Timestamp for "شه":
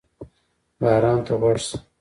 1.65-1.77